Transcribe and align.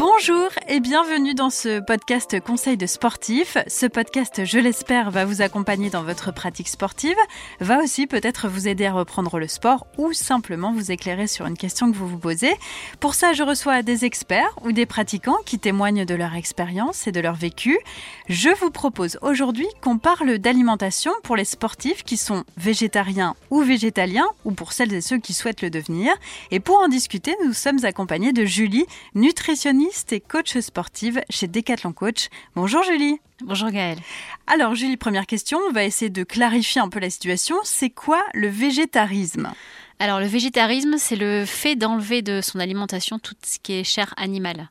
Bonjour 0.00 0.48
et 0.66 0.80
bienvenue 0.80 1.34
dans 1.34 1.50
ce 1.50 1.78
podcast 1.78 2.40
Conseil 2.40 2.78
de 2.78 2.86
sportif. 2.86 3.58
Ce 3.66 3.84
podcast, 3.84 4.46
je 4.46 4.58
l'espère, 4.58 5.10
va 5.10 5.26
vous 5.26 5.42
accompagner 5.42 5.90
dans 5.90 6.02
votre 6.02 6.32
pratique 6.32 6.68
sportive, 6.68 7.18
va 7.60 7.82
aussi 7.82 8.06
peut-être 8.06 8.48
vous 8.48 8.66
aider 8.66 8.86
à 8.86 8.94
reprendre 8.94 9.38
le 9.38 9.46
sport 9.46 9.86
ou 9.98 10.14
simplement 10.14 10.72
vous 10.72 10.90
éclairer 10.90 11.26
sur 11.26 11.44
une 11.44 11.58
question 11.58 11.92
que 11.92 11.98
vous 11.98 12.08
vous 12.08 12.16
posez. 12.16 12.56
Pour 12.98 13.14
ça, 13.14 13.34
je 13.34 13.42
reçois 13.42 13.82
des 13.82 14.06
experts 14.06 14.58
ou 14.64 14.72
des 14.72 14.86
pratiquants 14.86 15.36
qui 15.44 15.58
témoignent 15.58 16.06
de 16.06 16.14
leur 16.14 16.34
expérience 16.34 17.06
et 17.06 17.12
de 17.12 17.20
leur 17.20 17.34
vécu. 17.34 17.78
Je 18.26 18.48
vous 18.58 18.70
propose 18.70 19.18
aujourd'hui 19.20 19.68
qu'on 19.82 19.98
parle 19.98 20.38
d'alimentation 20.38 21.12
pour 21.24 21.36
les 21.36 21.44
sportifs 21.44 22.04
qui 22.04 22.16
sont 22.16 22.44
végétariens 22.56 23.34
ou 23.50 23.60
végétaliens 23.60 24.28
ou 24.46 24.52
pour 24.52 24.72
celles 24.72 24.94
et 24.94 25.02
ceux 25.02 25.18
qui 25.18 25.34
souhaitent 25.34 25.60
le 25.60 25.68
devenir. 25.68 26.14
Et 26.50 26.58
pour 26.58 26.78
en 26.78 26.88
discuter, 26.88 27.36
nous 27.44 27.52
sommes 27.52 27.84
accompagnés 27.84 28.32
de 28.32 28.46
Julie, 28.46 28.86
nutritionniste 29.14 29.89
et 30.12 30.20
coach 30.20 30.56
sportive 30.58 31.20
chez 31.30 31.48
Decathlon 31.48 31.92
Coach. 31.92 32.28
Bonjour 32.54 32.82
Julie. 32.84 33.18
Bonjour 33.42 33.70
Gaëlle. 33.70 33.98
Alors 34.46 34.76
Julie, 34.76 34.96
première 34.96 35.26
question, 35.26 35.58
on 35.68 35.72
va 35.72 35.82
essayer 35.82 36.10
de 36.10 36.22
clarifier 36.22 36.80
un 36.80 36.88
peu 36.88 37.00
la 37.00 37.10
situation. 37.10 37.56
C'est 37.64 37.90
quoi 37.90 38.22
le 38.32 38.46
végétarisme? 38.46 39.50
Alors 39.98 40.20
le 40.20 40.26
végétarisme, 40.26 40.94
c'est 40.96 41.16
le 41.16 41.44
fait 41.44 41.74
d'enlever 41.74 42.22
de 42.22 42.40
son 42.40 42.60
alimentation 42.60 43.18
tout 43.18 43.34
ce 43.44 43.58
qui 43.58 43.72
est 43.72 43.84
chair 43.84 44.14
animale. 44.16 44.68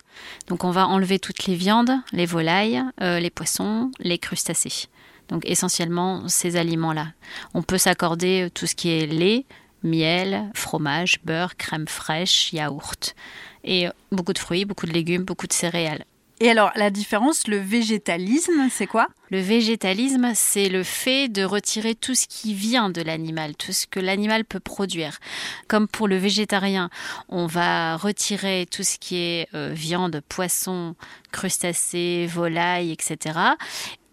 Donc 0.47 0.63
on 0.63 0.71
va 0.71 0.87
enlever 0.87 1.19
toutes 1.19 1.47
les 1.47 1.55
viandes, 1.55 1.91
les 2.13 2.25
volailles, 2.25 2.81
euh, 3.01 3.19
les 3.19 3.29
poissons, 3.29 3.91
les 3.99 4.19
crustacés. 4.19 4.87
Donc 5.27 5.43
essentiellement 5.45 6.29
ces 6.29 6.55
aliments-là. 6.55 7.07
On 7.53 7.61
peut 7.61 7.77
s'accorder 7.77 8.43
euh, 8.45 8.49
tout 8.49 8.67
ce 8.67 8.75
qui 8.75 8.89
est 8.89 9.05
lait, 9.05 9.45
miel, 9.83 10.49
fromage, 10.53 11.19
beurre, 11.23 11.57
crème 11.57 11.87
fraîche, 11.87 12.53
yaourt. 12.53 13.15
Et 13.63 13.87
beaucoup 14.11 14.33
de 14.33 14.39
fruits, 14.39 14.65
beaucoup 14.65 14.85
de 14.85 14.93
légumes, 14.93 15.23
beaucoup 15.23 15.47
de 15.47 15.53
céréales. 15.53 16.05
Et 16.41 16.49
alors, 16.49 16.71
la 16.75 16.89
différence, 16.89 17.47
le 17.47 17.57
végétalisme, 17.57 18.69
c'est 18.71 18.87
quoi? 18.87 19.07
Le 19.29 19.41
végétalisme, 19.41 20.31
c'est 20.35 20.69
le 20.69 20.83
fait 20.83 21.27
de 21.27 21.43
retirer 21.43 21.95
tout 21.95 22.15
ce 22.15 22.27
qui 22.27 22.53
vient 22.53 22.89
de 22.89 23.01
l'animal, 23.01 23.57
tout 23.57 23.73
ce 23.73 23.85
que 23.85 23.99
l'animal 23.99 24.45
peut 24.45 24.61
produire. 24.61 25.19
Comme 25.67 25.89
pour 25.89 26.07
le 26.07 26.15
végétarien, 26.15 26.89
on 27.27 27.45
va 27.45 27.97
retirer 27.97 28.67
tout 28.71 28.83
ce 28.83 28.97
qui 28.97 29.17
est 29.17 29.49
euh, 29.53 29.71
viande, 29.73 30.21
poisson, 30.29 30.95
crustacés, 31.33 32.25
volailles, 32.27 32.93
etc. 32.93 33.37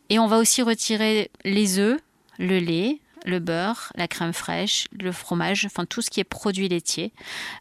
Et 0.09 0.19
on 0.19 0.27
va 0.27 0.39
aussi 0.39 0.63
retirer 0.63 1.31
les 1.45 1.79
œufs, 1.79 2.01
le 2.39 2.59
lait, 2.59 2.99
le 3.27 3.41
beurre, 3.41 3.93
la 3.97 4.09
crème 4.09 4.33
fraîche, 4.33 4.89
le 4.93 5.13
fromage, 5.13 5.67
enfin 5.67 5.85
tout 5.85 6.01
ce 6.01 6.11
qui 6.11 6.21
est 6.21 6.25
produit 6.25 6.69
laitier, 6.69 7.13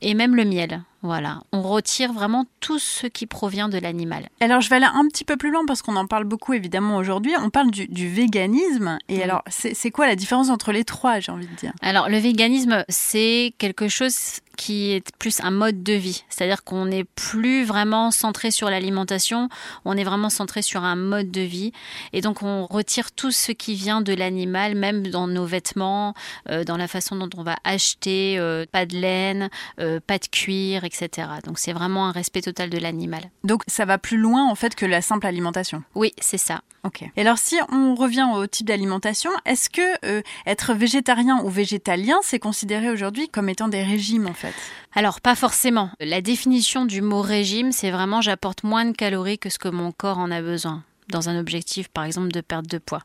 et 0.02 0.14
même 0.14 0.36
le 0.36 0.46
miel. 0.46 0.84
Voilà, 1.02 1.42
on 1.52 1.62
retire 1.62 2.14
vraiment 2.14 2.46
tout 2.60 2.80
ce 2.80 3.06
qui 3.06 3.28
provient 3.28 3.70
de 3.70 3.78
l'animal. 3.78 4.28
Alors 4.40 4.62
je 4.62 4.70
vais 4.70 4.78
aller 4.78 4.88
un 4.92 5.08
petit 5.08 5.24
peu 5.24 5.38
plus 5.38 5.52
loin 5.52 5.64
parce 5.68 5.82
qu'on 5.84 5.96
en 5.96 6.08
parle 6.08 6.24
beaucoup 6.24 6.54
évidemment 6.54 6.98
aujourd'hui. 6.98 7.34
On 7.40 7.50
parle 7.50 7.70
du, 7.70 8.10
véganisme. 8.10 8.98
Et 9.08 9.22
alors 9.22 9.44
c'est 9.50 9.92
quoi 9.92 10.08
la 10.08 10.16
différence 10.16 10.50
entre 10.50 10.72
les 10.72 10.84
trois, 10.84 11.20
j'ai 11.20 11.32
envie 11.32 11.48
de 11.48 11.56
dire? 11.56 11.74
Alors 11.82 12.10
le 12.10 12.18
véganisme, 12.18 12.84
c'est 12.90 13.54
quelque 13.60 13.88
chose 13.88 14.42
qui 14.56 14.92
est 14.92 15.06
plus 15.20 15.42
un 15.42 15.52
mode 15.52 15.84
de 15.84 15.94
vie. 15.94 16.24
C'est-à-dire 16.30 16.64
qu'on 16.64 16.86
n'est 16.86 17.04
plus 17.04 17.64
vraiment 17.64 18.10
centré 18.12 18.52
sur 18.52 18.70
l'alimentation, 18.70 19.50
on 19.84 19.98
est 19.98 20.04
vraiment 20.04 20.30
centré 20.30 20.62
sur 20.62 20.84
un 20.84 20.96
mode 20.96 21.30
de 21.30 21.42
vie. 21.42 21.72
Et 22.14 22.22
donc 22.22 22.42
on 22.42 22.66
retire 22.66 23.12
tout 23.12 23.32
ce 23.32 23.52
qui 23.52 23.76
vient 23.76 24.02
de 24.02 24.14
l'animal, 24.14 24.76
même 24.76 25.08
dans 25.08 25.28
nos 25.28 25.46
vêtements, 25.46 26.14
euh, 26.50 26.64
dans 26.64 26.78
la 26.78 26.88
façon 26.88 27.16
dont 27.18 27.30
on 27.38 27.44
va 27.44 27.58
acheter, 27.64 28.38
euh, 28.40 28.66
pas 28.72 28.86
de 28.86 28.98
laine, 28.98 29.50
euh, 29.80 30.00
pas 30.06 30.18
de 30.18 30.28
cuir, 30.28 30.85
etc. 30.86 31.28
Donc 31.44 31.60
c'est 31.60 31.74
vraiment 31.74 32.08
un 32.08 32.12
respect 32.12 32.42
total 32.42 32.70
de 32.70 32.78
l'animal. 32.78 33.30
Donc 33.44 33.64
ça 33.68 33.86
va 33.86 33.98
plus 33.98 34.18
loin 34.18 34.50
en 34.50 34.56
fait 34.56 34.76
que 34.76 34.86
la 34.86 35.02
simple 35.02 35.28
alimentation. 35.28 35.84
Oui, 35.96 36.14
c'est 36.20 36.38
ça. 36.38 36.62
Ok. 36.84 37.04
Et 37.16 37.22
alors 37.22 37.38
si 37.38 37.58
on 37.72 37.96
revient 37.96 38.28
au 38.36 38.46
type 38.48 38.68
d'alimentation, 38.68 39.32
est-ce 39.46 39.70
que 39.70 40.06
euh, 40.06 40.22
être 40.46 40.74
végétarien 40.74 41.42
ou 41.44 41.50
végétalien, 41.50 42.18
c'est 42.22 42.40
considéré 42.40 42.90
aujourd'hui 42.90 43.28
comme 43.28 43.50
étant 43.50 43.68
des 43.68 43.84
régimes 43.84 44.28
en 44.28 44.34
fait? 44.34 44.54
Alors 44.94 45.20
pas 45.20 45.36
forcément. 45.36 45.90
La 46.00 46.22
définition 46.22 46.86
du 46.86 47.02
mot 47.02 47.22
régime, 47.22 47.72
c'est 47.72 47.92
vraiment 47.92 48.22
j'apporte 48.22 48.64
moins 48.64 48.86
de 48.86 48.96
calories 48.96 49.40
que 49.40 49.50
ce 49.50 49.58
que 49.58 49.68
mon 49.68 49.92
corps 49.92 50.20
en 50.20 50.32
a 50.32 50.42
besoin 50.42 50.84
dans 51.10 51.30
un 51.30 51.40
objectif 51.40 51.88
par 51.90 52.04
exemple 52.04 52.30
de 52.30 52.42
perte 52.42 52.68
de 52.68 52.78
poids. 52.78 53.02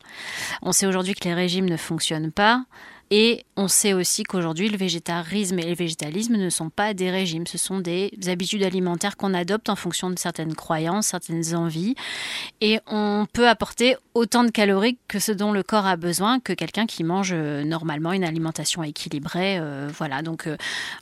On 0.61 0.71
sait 0.71 0.85
aujourd'hui 0.85 1.13
que 1.13 1.27
les 1.27 1.33
régimes 1.33 1.69
ne 1.69 1.77
fonctionnent 1.77 2.31
pas. 2.31 2.65
Et 3.13 3.43
on 3.57 3.67
sait 3.67 3.91
aussi 3.91 4.23
qu'aujourd'hui, 4.23 4.69
le 4.69 4.77
végétarisme 4.77 5.59
et 5.59 5.65
le 5.65 5.75
végétalisme 5.75 6.37
ne 6.37 6.49
sont 6.49 6.69
pas 6.69 6.93
des 6.93 7.11
régimes, 7.11 7.45
ce 7.45 7.57
sont 7.57 7.79
des 7.79 8.09
habitudes 8.27 8.63
alimentaires 8.63 9.17
qu'on 9.17 9.33
adopte 9.33 9.67
en 9.67 9.75
fonction 9.75 10.09
de 10.09 10.17
certaines 10.17 10.55
croyances, 10.55 11.07
certaines 11.07 11.53
envies. 11.53 11.95
Et 12.61 12.79
on 12.87 13.27
peut 13.33 13.49
apporter 13.49 13.97
autant 14.13 14.45
de 14.45 14.49
calories 14.49 14.97
que 15.09 15.19
ce 15.19 15.33
dont 15.33 15.51
le 15.51 15.61
corps 15.61 15.85
a 15.85 15.97
besoin 15.97 16.39
que 16.39 16.53
quelqu'un 16.53 16.85
qui 16.85 17.03
mange 17.03 17.31
euh, 17.33 17.65
normalement 17.65 18.13
une 18.13 18.23
alimentation 18.23 18.81
équilibrée. 18.81 19.57
Euh, 19.59 19.89
voilà, 19.97 20.21
donc 20.21 20.47
euh, 20.47 20.55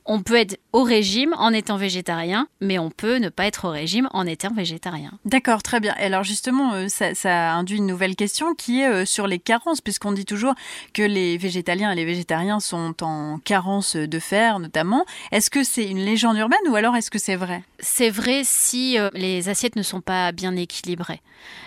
on 0.06 0.22
peut 0.22 0.36
être 0.36 0.58
au 0.74 0.84
régime 0.84 1.36
en 1.38 1.54
étant 1.54 1.78
végétarien, 1.78 2.48
mais 2.60 2.80
on 2.80 2.90
peut 2.90 3.18
ne 3.18 3.30
pas 3.30 3.46
être 3.46 3.66
au 3.66 3.72
régime 3.72 4.10
en 4.14 4.26
étant 4.26 4.54
végétarien. 4.54 5.12
D'accord, 5.26 5.62
très 5.62 5.80
bien. 5.80 5.94
Alors 5.98 6.24
justement, 6.24 6.90
ça, 6.90 7.14
ça, 7.14 7.54
induit 7.54 7.78
une 7.78 7.88
nouvelle 7.88 8.16
question 8.16 8.56
qui 8.56 8.82
est 8.82 9.06
sur 9.06 9.28
les 9.28 9.40
carences, 9.40 9.82
puisqu'on 9.82 10.12
dit 10.12 10.26
toujours 10.26 10.56
que 10.94 11.04
les 11.04 11.38
végétaliens 11.38 11.90
les 12.00 12.06
végétariens 12.06 12.62
sont 12.62 13.04
en 13.04 13.40
carence 13.40 13.98
de 13.98 14.20
fer 14.20 14.60
notamment. 14.60 15.06
Est-ce 15.34 15.50
que 15.50 15.66
c'est 15.66 15.86
une 15.86 16.00
légende 16.00 16.38
urbaine 16.38 16.60
ou 16.70 16.76
alors 16.76 16.96
est-ce 16.96 17.12
que 17.12 17.20
c'est 17.20 17.36
vrai? 17.36 17.62
C'est 17.80 18.10
vrai 18.10 18.44
si 18.46 18.98
euh, 18.98 19.10
les 19.14 19.50
assiettes 19.50 19.76
ne 19.76 19.84
sont 19.84 20.00
pas 20.00 20.32
bien 20.32 20.56
équilibrées. 20.56 21.22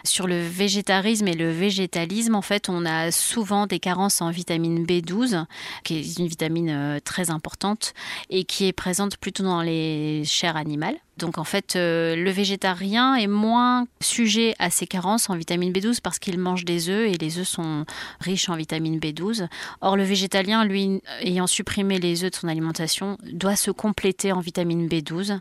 Sur 0.04 0.26
le 0.26 0.40
végétarisme 0.40 1.28
et 1.28 1.34
le 1.34 1.50
végétalisme, 1.50 2.34
en 2.34 2.42
fait, 2.42 2.70
on 2.70 2.86
a 2.86 3.10
souvent 3.10 3.66
des 3.66 3.78
carences 3.78 4.22
en 4.22 4.30
vitamine 4.30 4.86
B12, 4.86 5.44
qui 5.84 5.98
est 5.98 6.18
une 6.18 6.28
vitamine 6.28 6.70
euh, 6.70 6.98
très 6.98 7.30
importante 7.30 7.92
et 8.30 8.44
qui 8.44 8.66
est 8.66 8.72
présente 8.72 9.18
plutôt 9.18 9.42
dans 9.42 9.60
les 9.60 10.22
chairs 10.24 10.56
animales. 10.56 10.96
Donc 11.18 11.38
en 11.38 11.44
fait, 11.44 11.76
euh, 11.76 12.16
le 12.16 12.30
végétarien 12.30 13.14
est 13.14 13.26
moins 13.26 13.86
sujet 14.00 14.54
à 14.58 14.70
ces 14.70 14.86
carences 14.86 15.28
en 15.28 15.36
vitamine 15.36 15.72
B12 15.72 16.00
parce 16.02 16.18
qu'il 16.18 16.38
mange 16.38 16.64
des 16.64 16.88
œufs 16.88 17.12
et 17.12 17.18
les 17.18 17.38
œufs 17.38 17.46
sont 17.46 17.84
riches 18.20 18.48
en 18.48 18.56
vitamine 18.56 18.98
B12. 18.98 19.46
Or 19.82 19.96
le 19.96 20.04
végétalien, 20.04 20.64
lui, 20.64 21.02
ayant 21.20 21.46
supprimé 21.46 21.98
les 21.98 22.24
œufs 22.24 22.30
de 22.30 22.36
son 22.36 22.48
alimentation, 22.48 23.18
doit 23.30 23.56
se 23.56 23.70
compléter 23.70 24.32
en 24.32 24.40
vitamine 24.40 24.88
B12. 24.88 25.40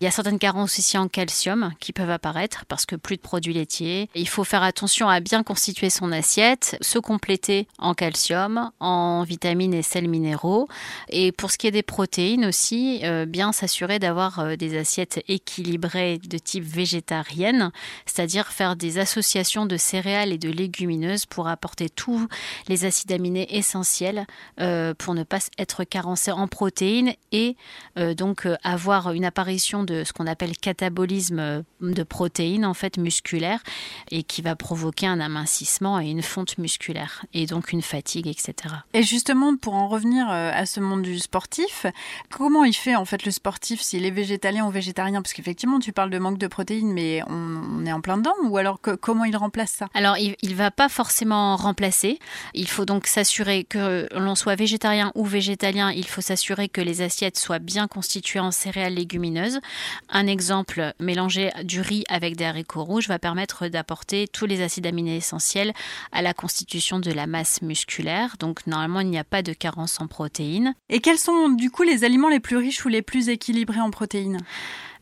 Il 0.00 0.04
y 0.04 0.06
a 0.06 0.10
certaines 0.10 0.38
carences 0.38 0.78
aussi 0.78 0.96
en 0.96 1.08
calcium 1.08 1.72
qui 1.80 1.92
peuvent 1.92 2.10
apparaître 2.10 2.64
parce 2.66 2.86
que 2.86 2.96
plus 2.96 3.16
de 3.16 3.22
produits 3.22 3.52
laitiers. 3.52 4.08
Il 4.14 4.28
faut 4.28 4.44
faire 4.44 4.62
attention 4.62 5.08
à 5.08 5.20
bien 5.20 5.42
constituer 5.42 5.90
son 5.90 6.12
assiette, 6.12 6.78
se 6.80 6.98
compléter 6.98 7.68
en 7.78 7.94
calcium, 7.94 8.70
en 8.80 9.22
vitamines 9.24 9.74
et 9.74 9.82
sels 9.82 10.08
minéraux. 10.08 10.66
Et 11.10 11.30
pour 11.32 11.50
ce 11.50 11.58
qui 11.58 11.66
est 11.66 11.72
des 11.72 11.82
protéines 11.82 12.46
aussi, 12.46 13.00
euh, 13.04 13.26
bien 13.26 13.52
s'assurer 13.52 13.98
d'avoir 13.98 14.38
euh, 14.38 14.56
des 14.56 14.78
assiettes 14.78 15.09
équilibrée 15.28 16.18
de 16.18 16.38
type 16.38 16.64
végétarienne, 16.64 17.70
c'est-à-dire 18.06 18.48
faire 18.48 18.76
des 18.76 18.98
associations 18.98 19.66
de 19.66 19.76
céréales 19.76 20.32
et 20.32 20.38
de 20.38 20.50
légumineuses 20.50 21.26
pour 21.26 21.48
apporter 21.48 21.88
tous 21.88 22.28
les 22.68 22.84
acides 22.84 23.12
aminés 23.12 23.46
essentiels 23.56 24.26
euh, 24.60 24.94
pour 24.94 25.14
ne 25.14 25.22
pas 25.22 25.38
être 25.58 25.84
carencé 25.84 26.30
en 26.30 26.46
protéines 26.46 27.14
et 27.32 27.56
euh, 27.98 28.14
donc 28.14 28.46
euh, 28.46 28.56
avoir 28.62 29.12
une 29.12 29.24
apparition 29.24 29.82
de 29.82 30.04
ce 30.04 30.12
qu'on 30.12 30.26
appelle 30.26 30.56
catabolisme 30.56 31.64
de 31.80 32.02
protéines 32.02 32.64
en 32.64 32.74
fait 32.74 32.98
musculaire 32.98 33.62
et 34.10 34.22
qui 34.22 34.42
va 34.42 34.56
provoquer 34.56 35.06
un 35.06 35.20
amincissement 35.20 36.00
et 36.00 36.08
une 36.08 36.22
fonte 36.22 36.58
musculaire 36.58 37.24
et 37.32 37.46
donc 37.46 37.72
une 37.72 37.82
fatigue, 37.82 38.26
etc. 38.26 38.54
Et 38.92 39.02
justement, 39.02 39.56
pour 39.56 39.74
en 39.74 39.88
revenir 39.88 40.28
à 40.28 40.66
ce 40.66 40.80
monde 40.80 41.02
du 41.02 41.18
sportif, 41.18 41.86
comment 42.30 42.64
il 42.64 42.74
fait 42.74 42.96
en 42.96 43.04
fait 43.04 43.24
le 43.24 43.30
sportif 43.30 43.80
s'il 43.80 44.04
est 44.04 44.10
végétalien 44.10 44.66
ou 44.66 44.70
végétarien? 44.70 44.99
Parce 45.22 45.32
qu'effectivement, 45.32 45.78
tu 45.78 45.92
parles 45.92 46.10
de 46.10 46.18
manque 46.18 46.38
de 46.38 46.46
protéines, 46.46 46.92
mais 46.92 47.22
on, 47.28 47.84
est 47.86 47.92
en 47.92 48.00
plein 48.00 48.18
dedans. 48.18 48.34
Ou 48.44 48.56
alors, 48.58 48.80
comment 49.00 49.24
il 49.24 49.36
remplace 49.36 49.70
ça? 49.70 49.88
Alors, 49.94 50.16
il 50.18 50.36
ne 50.42 50.54
va 50.54 50.70
pas 50.70 50.88
forcément 50.88 51.56
remplacer. 51.56 52.18
Il 52.54 52.68
faut 52.68 52.84
donc 52.84 53.06
s'assurer 53.06 53.64
que 53.64 54.06
l'on 54.14 54.34
soit 54.34 54.54
végétarien 54.54 55.12
ou 55.14 55.24
végétalien. 55.24 55.90
Il 55.90 56.06
faut 56.06 56.20
s'assurer 56.20 56.68
que 56.68 56.80
les 56.80 57.02
assiettes 57.02 57.38
soient 57.38 57.58
bien 57.58 57.88
constituées 57.88 58.40
en 58.40 58.50
céréales 58.50 58.94
légumineuses. 58.94 59.60
Un 60.08 60.26
exemple, 60.26 60.92
mélanger 61.00 61.50
du 61.64 61.80
riz 61.80 62.04
avec 62.08 62.36
des 62.36 62.44
haricots 62.44 62.84
rouges 62.84 63.08
va 63.08 63.18
permettre 63.18 63.68
d'apporter 63.68 64.28
tous 64.28 64.46
les 64.46 64.62
acides 64.62 64.86
aminés 64.86 65.16
essentiels 65.16 65.72
à 66.12 66.22
la 66.22 66.34
constitution 66.34 66.98
de 66.98 67.12
la 67.12 67.26
masse 67.26 67.62
musculaire. 67.62 68.36
Donc, 68.38 68.66
normalement, 68.66 69.00
il 69.00 69.08
n'y 69.08 69.18
a 69.18 69.24
pas 69.24 69.42
de 69.42 69.52
carence 69.52 70.00
en 70.00 70.06
protéines. 70.06 70.74
Et 70.88 71.00
quels 71.00 71.18
sont 71.18 71.48
du 71.48 71.70
coup 71.70 71.82
les 71.82 72.04
aliments 72.04 72.28
les 72.28 72.40
plus 72.40 72.56
riches 72.56 72.84
ou 72.84 72.88
les 72.88 73.02
plus 73.02 73.28
équilibrés 73.28 73.80
en 73.80 73.90
protéines? 73.90 74.40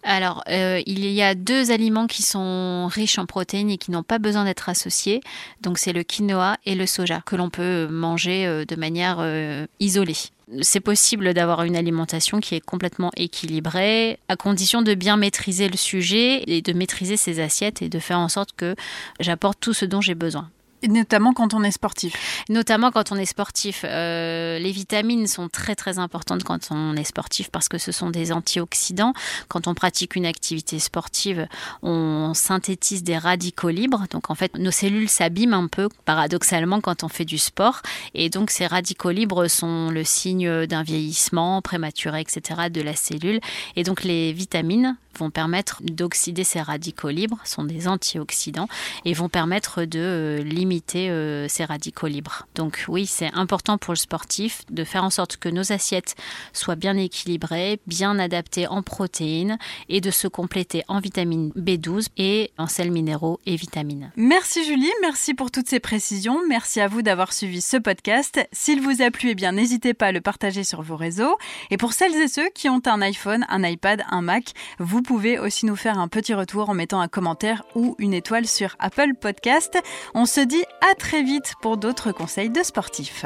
Alors, 0.02 0.42
euh, 0.48 0.80
il 0.86 1.04
y 1.06 1.22
a 1.22 1.34
deux 1.34 1.70
aliments 1.70 2.06
qui 2.06 2.22
sont 2.22 2.86
riches 2.86 3.18
en 3.18 3.26
protéines 3.26 3.70
et 3.70 3.78
qui 3.78 3.90
n'ont 3.90 4.02
pas 4.02 4.18
besoin 4.18 4.44
d'être 4.44 4.68
associés. 4.68 5.20
Donc, 5.60 5.78
c'est 5.78 5.92
le 5.92 6.02
quinoa 6.02 6.56
et 6.64 6.74
le 6.74 6.86
soja 6.86 7.20
que 7.26 7.36
l'on 7.36 7.50
peut 7.50 7.88
manger 7.88 8.46
euh, 8.46 8.64
de 8.64 8.76
manière 8.76 9.16
euh, 9.20 9.66
isolée. 9.80 10.16
c'est 10.62 10.80
possible 10.80 11.34
d'avoir 11.34 11.62
une 11.62 11.76
alimentation 11.76 12.40
qui 12.40 12.54
est 12.54 12.60
complètement 12.60 13.10
équilibrée, 13.16 14.18
à 14.28 14.36
condition 14.36 14.82
de 14.82 14.94
bien 14.94 15.16
maîtriser 15.16 15.68
le 15.68 15.76
sujet 15.76 16.44
et 16.46 16.62
de 16.62 16.72
maîtriser 16.72 17.16
ses 17.16 17.40
assiettes 17.40 17.82
et 17.82 17.88
de 17.88 17.98
faire 17.98 18.18
en 18.18 18.28
sorte 18.28 18.52
que 18.56 18.76
j'apporte 19.20 19.58
tout 19.60 19.74
ce 19.74 19.84
dont 19.84 20.00
j'ai 20.00 20.14
besoin. 20.14 20.48
Notamment 20.86 21.32
quand 21.32 21.54
on 21.54 21.64
est 21.64 21.72
sportif. 21.72 22.44
Notamment 22.48 22.90
quand 22.90 23.10
on 23.10 23.16
est 23.16 23.26
sportif. 23.26 23.84
Euh, 23.84 24.58
les 24.58 24.70
vitamines 24.70 25.26
sont 25.26 25.48
très 25.48 25.74
très 25.74 25.98
importantes 25.98 26.44
quand 26.44 26.68
on 26.70 26.94
est 26.94 27.04
sportif 27.04 27.50
parce 27.50 27.68
que 27.68 27.78
ce 27.78 27.90
sont 27.90 28.10
des 28.10 28.30
antioxydants. 28.32 29.12
Quand 29.48 29.66
on 29.66 29.74
pratique 29.74 30.14
une 30.14 30.26
activité 30.26 30.78
sportive, 30.78 31.48
on 31.82 32.32
synthétise 32.34 33.02
des 33.02 33.18
radicaux 33.18 33.70
libres. 33.70 34.04
Donc 34.10 34.30
en 34.30 34.34
fait, 34.34 34.56
nos 34.56 34.70
cellules 34.70 35.08
s'abîment 35.08 35.54
un 35.54 35.66
peu 35.66 35.88
paradoxalement 36.04 36.80
quand 36.80 37.02
on 37.02 37.08
fait 37.08 37.24
du 37.24 37.38
sport. 37.38 37.82
Et 38.14 38.30
donc 38.30 38.50
ces 38.50 38.66
radicaux 38.66 39.10
libres 39.10 39.48
sont 39.48 39.90
le 39.90 40.04
signe 40.04 40.66
d'un 40.66 40.82
vieillissement 40.84 41.60
prématuré, 41.60 42.20
etc. 42.20 42.68
de 42.70 42.80
la 42.80 42.94
cellule. 42.94 43.40
Et 43.74 43.82
donc 43.82 44.04
les 44.04 44.32
vitamines 44.32 44.96
vont 45.18 45.30
permettre 45.30 45.82
d'oxyder 45.82 46.44
ces 46.44 46.60
radicaux 46.60 47.08
libres, 47.08 47.38
sont 47.44 47.64
des 47.64 47.88
antioxydants, 47.88 48.68
et 49.04 49.12
vont 49.12 49.28
permettre 49.28 49.84
de 49.84 49.98
euh, 49.98 50.42
limiter 50.68 51.08
euh, 51.08 51.48
ces 51.48 51.64
radicaux 51.64 52.08
libres. 52.08 52.46
Donc 52.54 52.84
oui, 52.88 53.06
c'est 53.06 53.32
important 53.32 53.78
pour 53.78 53.94
le 53.94 53.98
sportif 53.98 54.64
de 54.70 54.84
faire 54.84 55.02
en 55.02 55.08
sorte 55.08 55.38
que 55.38 55.48
nos 55.48 55.72
assiettes 55.72 56.14
soient 56.52 56.76
bien 56.76 56.96
équilibrées, 56.96 57.80
bien 57.86 58.18
adaptées 58.18 58.66
en 58.66 58.82
protéines, 58.82 59.56
et 59.88 60.02
de 60.02 60.10
se 60.10 60.28
compléter 60.28 60.84
en 60.88 61.00
vitamine 61.00 61.52
B12 61.56 62.08
et 62.18 62.50
en 62.58 62.66
sels 62.66 62.90
minéraux 62.90 63.40
et 63.46 63.56
vitamines. 63.56 64.12
Merci 64.16 64.64
Julie, 64.66 64.92
merci 65.00 65.32
pour 65.32 65.50
toutes 65.50 65.68
ces 65.68 65.80
précisions. 65.80 66.40
Merci 66.46 66.80
à 66.80 66.88
vous 66.88 67.00
d'avoir 67.00 67.32
suivi 67.32 67.62
ce 67.62 67.78
podcast. 67.78 68.38
S'il 68.52 68.82
vous 68.82 69.00
a 69.00 69.10
plu, 69.10 69.30
eh 69.30 69.34
bien 69.34 69.52
n'hésitez 69.52 69.94
pas 69.94 70.08
à 70.08 70.12
le 70.12 70.20
partager 70.20 70.64
sur 70.64 70.82
vos 70.82 70.96
réseaux. 70.96 71.38
Et 71.70 71.78
pour 71.78 71.94
celles 71.94 72.14
et 72.14 72.28
ceux 72.28 72.50
qui 72.54 72.68
ont 72.68 72.82
un 72.84 73.00
iPhone, 73.00 73.46
un 73.48 73.64
iPad, 73.64 74.04
un 74.10 74.20
Mac, 74.20 74.52
vous 74.78 75.00
pouvez 75.00 75.38
aussi 75.38 75.64
nous 75.64 75.76
faire 75.76 75.98
un 75.98 76.08
petit 76.08 76.34
retour 76.34 76.68
en 76.68 76.74
mettant 76.74 77.00
un 77.00 77.08
commentaire 77.08 77.64
ou 77.74 77.96
une 77.98 78.12
étoile 78.12 78.46
sur 78.46 78.76
Apple 78.78 79.14
Podcast. 79.18 79.78
On 80.14 80.26
se 80.26 80.40
dit 80.40 80.57
à 80.80 80.94
très 80.94 81.22
vite 81.22 81.54
pour 81.60 81.76
d'autres 81.76 82.12
conseils 82.12 82.50
de 82.50 82.62
sportifs. 82.62 83.24